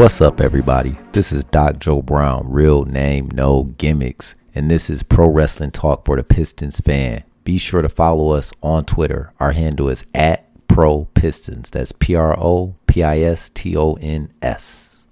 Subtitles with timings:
[0.00, 0.96] What's up, everybody?
[1.12, 6.06] This is Doc Joe Brown, real name, no gimmicks, and this is Pro Wrestling Talk
[6.06, 7.22] for the Pistons fan.
[7.44, 9.34] Be sure to follow us on Twitter.
[9.38, 11.68] Our handle is at Pro Pistons.
[11.68, 15.04] That's P R O P I S T O N S.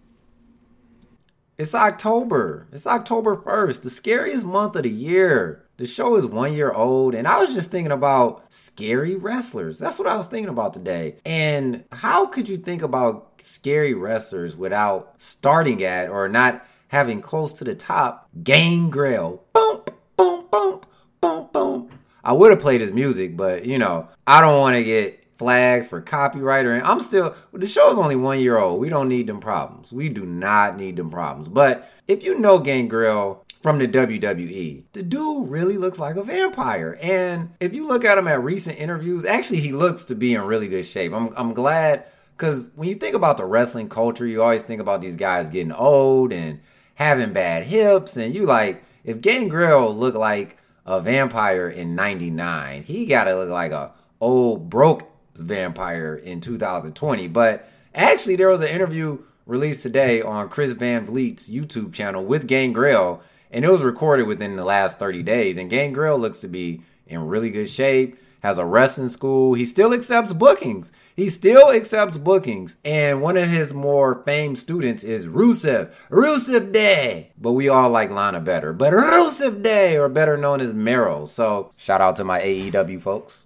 [1.58, 2.66] It's October.
[2.72, 5.67] It's October 1st, the scariest month of the year.
[5.78, 9.78] The show is one year old, and I was just thinking about scary wrestlers.
[9.78, 11.18] That's what I was thinking about today.
[11.24, 17.52] And how could you think about scary wrestlers without starting at or not having close
[17.54, 19.44] to the top Gangrel?
[19.52, 19.82] Boom,
[20.16, 20.80] boom, boom,
[21.20, 21.90] boom, boom.
[22.24, 25.86] I would have played his music, but you know, I don't want to get flagged
[25.86, 28.80] for copyright or I'm still the show is only one year old.
[28.80, 29.92] We don't need them problems.
[29.92, 31.48] We do not need them problems.
[31.48, 34.84] But if you know Gangrel from the WWE.
[34.92, 36.98] The dude really looks like a vampire.
[37.00, 40.42] And if you look at him at recent interviews, actually, he looks to be in
[40.42, 41.12] really good shape.
[41.12, 42.04] I'm, I'm glad
[42.36, 45.72] because when you think about the wrestling culture, you always think about these guys getting
[45.72, 46.60] old and
[46.94, 48.16] having bad hips.
[48.16, 53.50] And you like, if Gangrel looked like a vampire in 99, he got to look
[53.50, 57.28] like a old broke vampire in 2020.
[57.28, 62.46] But actually, there was an interview released today on Chris Van Vliet's YouTube channel with
[62.46, 65.56] Gangrel and it was recorded within the last 30 days.
[65.56, 69.54] And Gangrel looks to be in really good shape, has a wrestling school.
[69.54, 70.92] He still accepts bookings.
[71.16, 72.76] He still accepts bookings.
[72.84, 75.92] And one of his more famed students is Rusev.
[76.08, 77.32] Rusev Day.
[77.40, 78.72] But we all like Lana better.
[78.72, 81.26] But Rusev Day, or better known as Miro.
[81.26, 83.44] So shout out to my AEW folks.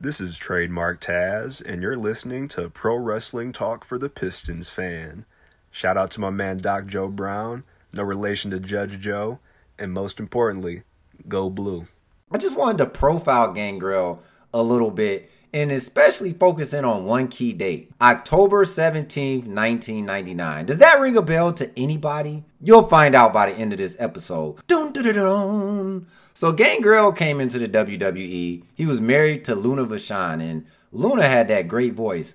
[0.00, 5.24] This is Trademark Taz, and you're listening to Pro Wrestling Talk for the Pistons fan.
[5.72, 9.38] Shout out to my man Doc Joe Brown no relation to Judge Joe,
[9.78, 10.82] and most importantly,
[11.26, 11.86] go blue.
[12.30, 14.22] I just wanted to profile Gangrel
[14.52, 20.66] a little bit and especially focus in on one key date October 17th, 1999.
[20.66, 22.44] Does that ring a bell to anybody?
[22.60, 24.66] You'll find out by the end of this episode.
[24.66, 26.06] Dun, dun, dun.
[26.34, 28.62] So, Gangrel came into the WWE.
[28.74, 32.34] He was married to Luna Vachon, and Luna had that great voice.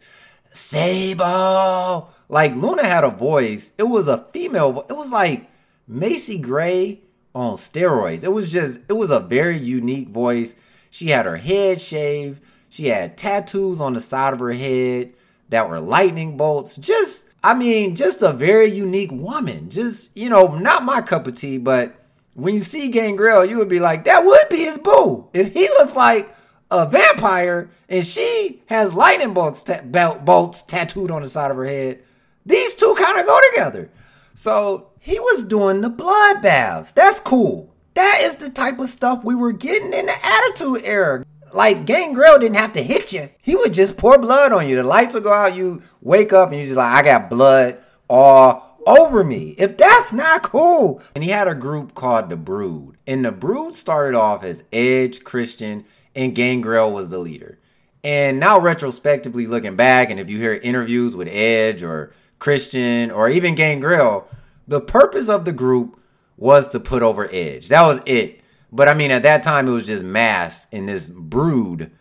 [0.52, 2.10] Sable!
[2.34, 3.74] Like, Luna had a voice.
[3.78, 5.52] It was a female, it was like
[5.88, 7.02] Macy Gray
[7.36, 8.24] on steroids.
[8.24, 10.56] It was just, it was a very unique voice.
[10.90, 12.42] She had her head shaved.
[12.70, 15.14] She had tattoos on the side of her head
[15.50, 16.76] that were lightning bolts.
[16.76, 19.70] Just, I mean, just a very unique woman.
[19.70, 21.96] Just, you know, not my cup of tea, but
[22.34, 25.30] when you see Gangrel, you would be like, that would be his boo.
[25.36, 26.36] If he looks like
[26.72, 29.82] a vampire and she has lightning bolts, ta-
[30.16, 32.02] bolts tattooed on the side of her head,
[32.46, 33.90] these two kind of go together.
[34.34, 36.92] So he was doing the blood baths.
[36.94, 37.74] That's cool.
[37.94, 41.26] That is the type of stuff we were getting in the Attitude Era.
[41.54, 43.30] Like Gangrel didn't have to hit you.
[43.42, 44.76] He would just pour blood on you.
[44.76, 45.56] The lights would go out.
[45.56, 47.78] You wake up and you're just like, I got blood
[48.10, 49.56] all over me.
[49.60, 51.02] If that's not cool.
[51.14, 52.98] And he had a group called The Brood.
[53.06, 57.60] And The Brood started off as Edge, Christian, and Gangrel was the leader.
[58.04, 63.30] And now retrospectively looking back, and if you hear interviews with Edge or Christian or
[63.30, 64.28] even Gangrel,
[64.68, 65.98] the purpose of the group
[66.36, 67.70] was to put over Edge.
[67.70, 68.42] That was it.
[68.70, 71.92] But I mean, at that time, it was just masked in this brood,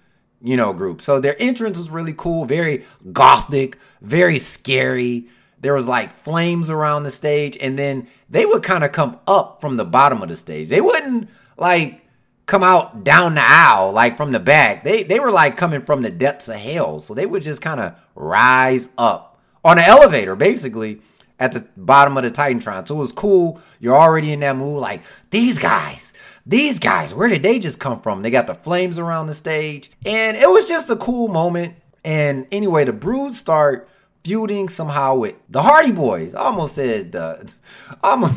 [0.42, 1.00] you know, group.
[1.00, 2.82] So their entrance was really cool, very
[3.12, 5.28] gothic, very scary.
[5.60, 9.60] There was like flames around the stage, and then they would kind of come up
[9.60, 10.70] from the bottom of the stage.
[10.70, 12.04] They wouldn't like
[12.46, 14.82] come out down the aisle like from the back.
[14.82, 16.98] They they were like coming from the depths of hell.
[16.98, 19.31] So they would just kind of rise up
[19.64, 21.00] on an elevator, basically
[21.42, 22.86] at the bottom of the Titantron.
[22.86, 23.60] So it was cool.
[23.80, 24.80] You're already in that mood.
[24.80, 26.12] Like, these guys,
[26.46, 28.22] these guys, where did they just come from?
[28.22, 29.90] They got the flames around the stage.
[30.06, 31.74] And it was just a cool moment.
[32.04, 33.88] And anyway, the Brood start
[34.22, 36.32] feuding somehow with the Hardy Boys.
[36.32, 37.38] I almost said, uh,
[38.02, 38.34] almost,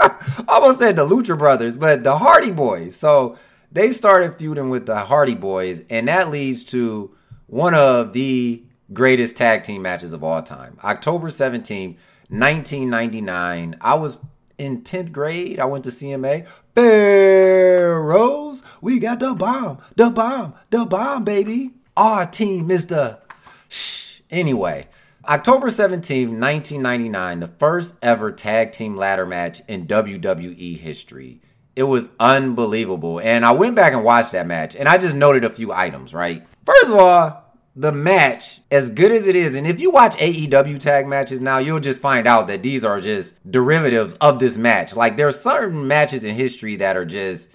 [0.48, 2.96] almost said the Lucha Brothers, but the Hardy Boys.
[2.96, 3.36] So
[3.70, 5.82] they started feuding with the Hardy Boys.
[5.90, 7.14] And that leads to
[7.46, 10.78] one of the greatest tag team matches of all time.
[10.84, 11.96] October 17th,
[12.28, 13.76] 1999.
[13.80, 14.18] I was
[14.58, 15.58] in 10th grade.
[15.58, 16.46] I went to CMA.
[16.74, 21.72] Pharaohs, we got the bomb, the bomb, the bomb, baby.
[21.96, 23.20] Our team is the
[23.68, 24.20] shh.
[24.30, 24.88] Anyway,
[25.26, 31.40] October 17th, 1999, the first ever tag team ladder match in WWE history.
[31.76, 33.20] It was unbelievable.
[33.20, 36.12] And I went back and watched that match and I just noted a few items,
[36.12, 36.44] right?
[36.64, 37.41] First of all,
[37.74, 41.58] the match, as good as it is, and if you watch AEW tag matches now,
[41.58, 44.94] you'll just find out that these are just derivatives of this match.
[44.94, 47.48] Like there are certain matches in history that are just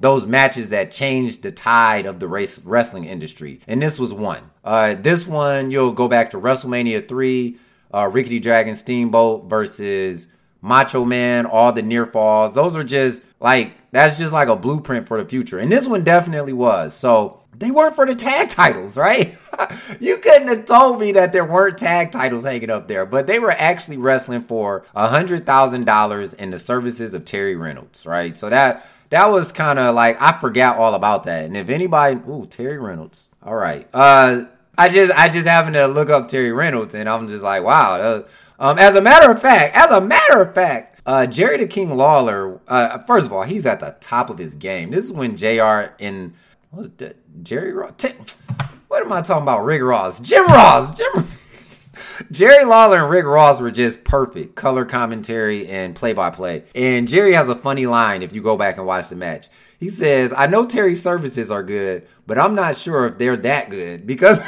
[0.00, 4.50] those matches that changed the tide of the race wrestling industry, and this was one.
[4.62, 7.58] Uh, this one you'll go back to WrestleMania three.
[7.92, 10.28] uh, Ricky the Dragon Steamboat versus
[10.60, 12.52] Macho Man, all the near falls.
[12.54, 15.58] Those are just like that's just like a blueprint for the future.
[15.58, 16.94] And this one definitely was.
[16.94, 19.34] So they weren't for the tag titles, right?
[20.00, 23.38] you couldn't have told me that there weren't tag titles hanging up there, but they
[23.38, 28.36] were actually wrestling for a hundred thousand dollars in the services of Terri Runnels, right?
[28.36, 31.44] So that that was kind of like I forgot all about that.
[31.44, 34.46] And if anybody, ooh, Terri Runnels, all right, uh,
[34.76, 38.00] I just I just happened to look up Terri Runnels, and I'm just like, wow.
[38.00, 38.22] Uh,
[38.58, 41.96] um, as a matter of fact, as a matter of fact, uh, Jerry the King
[41.96, 44.90] Lawler, uh, first of all, he's at the top of his game.
[44.90, 45.92] This is when Jr.
[45.98, 46.34] in
[46.74, 47.92] was it, Jerry Ross?
[48.88, 49.64] What am I talking about?
[49.64, 51.24] Rick Ross, Jim Ross, Jim.
[52.30, 56.64] Jerry Lawler and Rick Ross were just perfect color commentary and play by play.
[56.74, 59.48] And Jerry has a funny line if you go back and watch the match.
[59.78, 63.70] He says, I know Terri's services are good, but I'm not sure if they're that
[63.70, 64.38] good because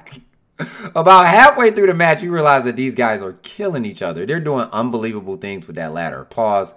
[0.94, 4.26] about halfway through the match, you realize that these guys are killing each other.
[4.26, 6.24] They're doing unbelievable things with that ladder.
[6.24, 6.74] Pause.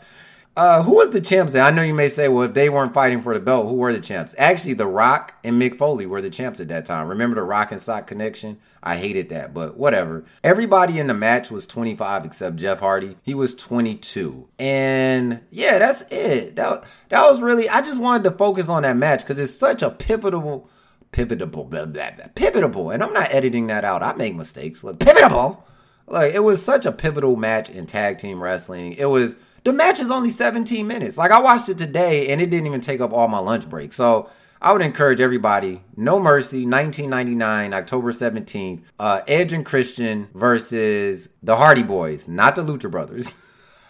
[0.57, 1.55] Uh, who was the champs?
[1.55, 3.93] I know you may say, well, if they weren't fighting for the belt, who were
[3.93, 4.35] the champs?
[4.37, 7.07] Actually, The Rock and Mick Foley were the champs at that time.
[7.07, 8.57] Remember the Rock and Sock connection?
[8.83, 10.25] I hated that, but whatever.
[10.43, 13.15] Everybody in the match was 25 except Jeff Hardy.
[13.21, 14.49] He was 22.
[14.59, 16.57] And yeah, that's it.
[16.57, 19.81] That, that was really, I just wanted to focus on that match because it's such
[19.81, 20.69] a pivotal,
[21.13, 22.89] pivotal, blah, blah, blah, pivotal.
[22.89, 24.03] And I'm not editing that out.
[24.03, 24.83] I make mistakes.
[24.83, 25.65] Look, pivotal.
[26.07, 28.93] Like, it was such a pivotal match in tag team wrestling.
[28.93, 31.17] It was, the match is only 17 minutes.
[31.17, 33.93] Like, I watched it today and it didn't even take up all my lunch break.
[33.93, 34.29] So,
[34.61, 35.81] I would encourage everybody.
[35.97, 38.83] No Mercy, 1999, October 17th.
[38.99, 43.33] Uh, Edge and Christian versus the Hardy Boys, not the Lucha Brothers.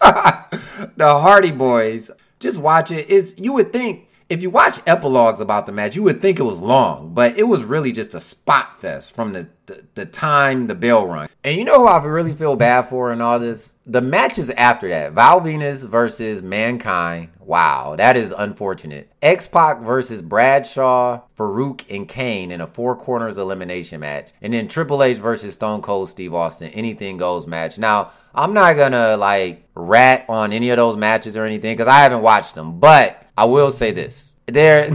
[0.00, 2.10] the Hardy Boys.
[2.40, 3.06] Just watch it.
[3.10, 6.44] It's you would think if you watch epilogues about the match, you would think it
[6.44, 10.68] was long, but it was really just a spot fest from the, the, the time
[10.68, 11.28] the bell rung.
[11.44, 13.74] And you know who I really feel bad for in all this?
[13.84, 17.28] The matches after that Val Venis versus Mankind.
[17.40, 19.12] Wow, that is unfortunate.
[19.20, 24.30] X Pac versus Bradshaw, Faarooq, and Kane in a four corners elimination match.
[24.40, 27.76] And then Triple H versus Stone Cold Steve Austin, anything goes match.
[27.76, 31.98] Now, I'm not gonna like rat on any of those matches or anything because I
[31.98, 34.34] haven't watched them, but I will say this.
[34.46, 34.90] There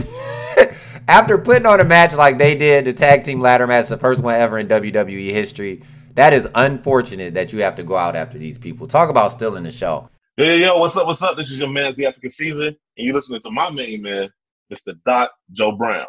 [1.08, 4.22] after putting on a match like they did, the tag team ladder match, the first
[4.22, 5.82] one ever in WWE history,
[6.14, 8.86] that is unfortunate that you have to go out after these people.
[8.86, 10.08] Talk about stealing the show.
[10.36, 11.06] Hey, yo, what's up?
[11.06, 11.36] What's up?
[11.36, 14.28] This is your man, the African Caesar, and you're listening to my main man,
[14.72, 14.94] Mr.
[15.04, 16.06] Doc Joe Brown.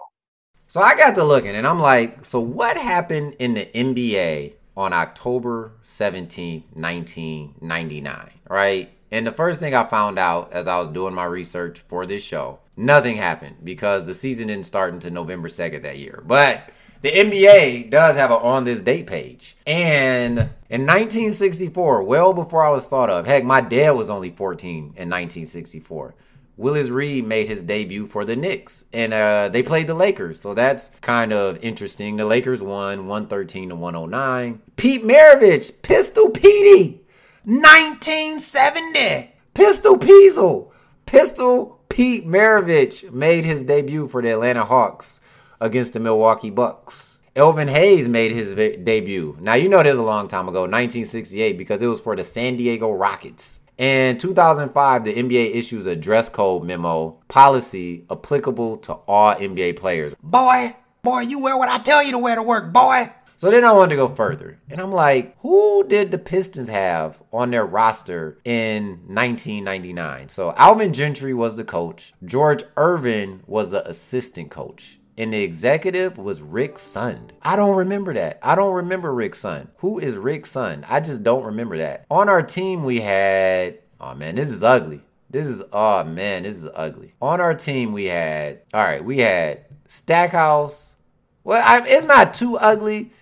[0.68, 4.94] So I got to looking, and I'm like, so what happened in the NBA on
[4.94, 8.90] October 17th, 1999, right?
[9.12, 12.24] And the first thing I found out as I was doing my research for this
[12.24, 16.24] show, nothing happened because the season didn't start until November 2nd that year.
[16.26, 16.70] But
[17.02, 19.56] the NBA does have an on this date page.
[19.66, 20.38] And
[20.70, 24.84] in 1964, well before I was thought of, heck, my dad was only 14 in
[24.86, 26.14] 1964.
[26.60, 30.54] Willis Reed made his debut for the Knicks, and uh, they played the Lakers, so
[30.54, 32.18] that's kind of interesting.
[32.18, 34.62] The Lakers won 113 to 109.
[34.76, 37.00] Pete Maravich, Pistol Petey,
[37.44, 39.34] 1970.
[39.54, 40.72] Pistol Peasel.
[41.06, 45.22] Pistol Pete Maravich made his debut for the Atlanta Hawks
[45.60, 47.20] against the Milwaukee Bucks.
[47.36, 49.38] Elvin Hayes made his debut.
[49.40, 52.58] Now, you know this a long time ago, 1968, because it was for the San
[52.58, 53.62] Diego Rockets.
[53.78, 60.14] In 2005, the NBA issues a dress code memo policy applicable to all NBA players.
[60.22, 63.10] Boy, boy, you wear what I tell you to wear to work, boy.
[63.40, 64.60] So then I wanted to go further.
[64.70, 70.28] And I'm like, who did the Pistons have on their roster in 1999?
[70.28, 75.00] So Alvin Gentry was the coach, George Irvine was the assistant coach.
[75.18, 77.30] And the executive was Rick Sund.
[77.42, 78.40] I don't remember that.
[78.44, 79.70] I don't remember Rick Sund.
[79.78, 80.84] Who is Rick Sund?
[80.90, 82.08] I just don't remember that.
[82.12, 85.00] On our team, we had, oh man, this is ugly.
[85.30, 87.14] This is, oh man, this is ugly.
[87.22, 90.98] On our team, we had, all right, we had Stackhouse.
[91.46, 93.14] Well, I, it's not too ugly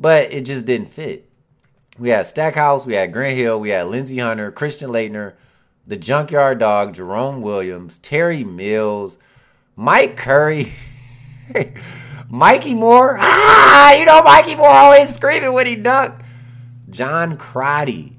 [0.00, 1.30] but it just didn't fit.
[1.98, 5.34] We had Stackhouse, we had Grant Hill, we had Lindsey Hunter, Christian Laettner,
[5.86, 9.18] the Junkyard Dog, Jerome Williams, Terry Mills,
[9.76, 10.72] Mike Curry,
[12.30, 13.18] Mikki Moore.
[13.20, 16.22] Ah, you know Mikki Moore always screaming when he dunked.
[16.88, 18.16] John Crotty.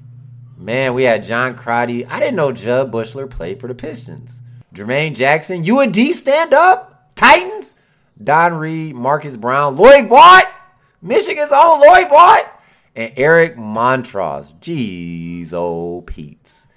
[0.57, 2.05] Man, we had John Crotty.
[2.05, 4.41] I didn't know Jud Buechler played for the Pistons.
[4.75, 7.11] Jermaine Jackson, you and D stand up?
[7.15, 7.75] Titans?
[8.23, 10.45] Don Reed, Marcus Brown, Loy Vaught.
[11.03, 12.48] Michigan's own Loy Vaught,
[12.96, 14.53] and Eric Montross.
[14.60, 16.67] Jeez, oh Pete's.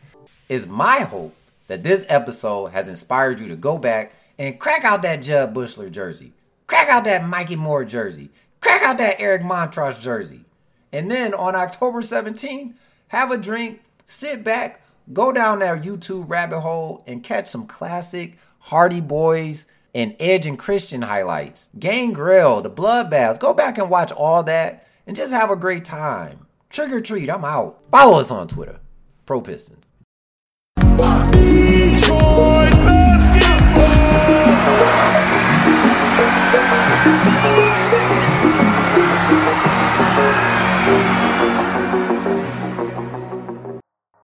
[0.48, 1.34] It's my hope
[1.66, 5.90] that this episode has inspired you to go back and crack out that Jud Buechler
[5.90, 6.32] jersey,
[6.66, 10.46] crack out that Mikki Moore jersey, crack out that Eric Montross jersey,
[10.90, 12.72] And then on October 17th,
[13.08, 14.80] have a drink, sit back,
[15.12, 20.58] go down that YouTube rabbit hole and catch some classic Hardy Boys and Edge and
[20.58, 23.38] Christian highlights, Gangrel, the bloodbaths.
[23.38, 26.46] Go back and watch all that and just have a great time.
[26.70, 27.80] Trick or treat, I'm out.
[27.90, 28.80] Follow us on Twitter,
[29.26, 29.84] Pro Pistons.